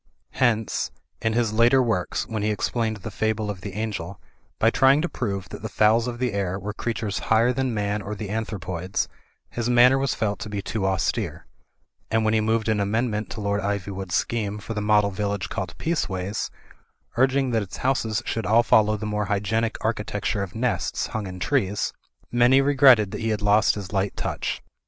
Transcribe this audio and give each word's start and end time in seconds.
Hence, 0.31 0.89
in 1.21 1.33
his 1.33 1.53
later 1.53 1.79
Avorks, 1.83 2.25
when 2.27 2.41
he 2.41 2.49
explained 2.49 2.97
"The 2.97 3.11
Fable 3.11 3.51
of 3.51 3.61
the 3.61 3.73
Angel," 3.73 4.19
by 4.57 4.71
trying 4.71 4.99
to 5.03 5.07
prove 5.07 5.49
that 5.49 5.61
the 5.61 5.69
fowls 5.69 6.07
of 6.07 6.17
the 6.17 6.33
air 6.33 6.57
were 6.57 6.73
crea 6.73 6.95
tures 6.95 7.19
higher 7.19 7.53
than 7.53 7.71
man 7.71 8.01
or 8.01 8.15
the 8.15 8.31
anthropoids, 8.31 9.07
his 9.51 9.69
manner 9.69 9.99
was 9.99 10.15
felt 10.15 10.39
to 10.39 10.49
be 10.49 10.59
too 10.59 10.87
austere; 10.87 11.45
and 12.09 12.25
when 12.25 12.33
he 12.33 12.41
moved 12.41 12.67
an 12.67 12.79
amendment 12.79 13.29
to 13.29 13.41
Lord 13.41 13.61
Ivywood's 13.61 14.15
scheme 14.15 14.57
for 14.57 14.73
the 14.73 14.81
model 14.81 15.11
tillage 15.11 15.49
called 15.49 15.77
Peaceways, 15.77 16.49
urging 17.15 17.51
that 17.51 17.61
its 17.61 17.77
houses 17.85 18.23
should 18.25 18.47
all 18.47 18.63
follow 18.63 18.97
the 18.97 19.05
more 19.05 19.25
hygienic 19.25 19.77
architecture 19.81 20.41
of 20.41 20.55
nests 20.55 21.05
hung 21.13 21.27
in 21.27 21.39
trees, 21.39 21.93
many 22.31 22.59
regretted 22.59 23.11
that 23.11 23.21
he 23.21 23.29
had 23.29 23.43
lost 23.43 23.75
his 23.75 23.93
light 23.93 24.15
touch. 24.17 24.63